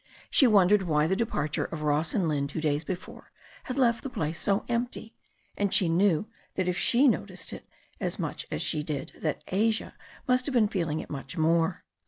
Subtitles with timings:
[0.31, 3.31] She wondered why the de parture of Ross and Lynne two days before
[3.65, 5.13] had left the place so empty,
[5.55, 7.67] and she knew that if she noticed it
[7.99, 9.93] as much as she did that Asia
[10.27, 11.83] must have been feeling it much more.